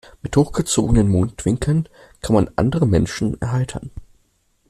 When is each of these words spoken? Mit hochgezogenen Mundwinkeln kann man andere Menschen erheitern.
Mit 0.23 0.35
hochgezogenen 0.35 1.07
Mundwinkeln 1.09 1.87
kann 2.23 2.33
man 2.33 2.49
andere 2.55 2.87
Menschen 2.87 3.39
erheitern. 3.39 3.91